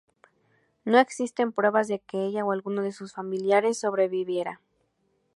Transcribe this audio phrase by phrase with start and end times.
[0.83, 4.59] No existen pruebas, de que ella, o alguno de sus familiares, sobreviviera.